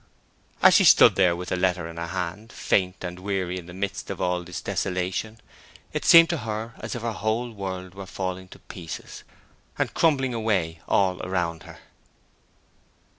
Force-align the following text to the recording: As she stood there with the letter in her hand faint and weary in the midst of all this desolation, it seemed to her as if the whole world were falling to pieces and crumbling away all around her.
As 0.63 0.73
she 0.73 0.83
stood 0.83 1.13
there 1.13 1.35
with 1.35 1.49
the 1.49 1.55
letter 1.55 1.87
in 1.87 1.97
her 1.97 2.07
hand 2.07 2.51
faint 2.51 3.03
and 3.03 3.19
weary 3.19 3.59
in 3.59 3.67
the 3.67 3.71
midst 3.75 4.09
of 4.09 4.19
all 4.19 4.43
this 4.43 4.59
desolation, 4.59 5.39
it 5.93 6.05
seemed 6.05 6.27
to 6.31 6.37
her 6.39 6.73
as 6.79 6.95
if 6.95 7.03
the 7.03 7.13
whole 7.13 7.51
world 7.51 7.93
were 7.93 8.07
falling 8.07 8.47
to 8.47 8.57
pieces 8.57 9.23
and 9.77 9.93
crumbling 9.93 10.33
away 10.33 10.81
all 10.87 11.21
around 11.23 11.61
her. 11.69 11.77